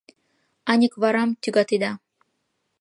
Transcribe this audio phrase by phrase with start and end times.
[0.71, 1.91] Аньыкварам тӱгатеда.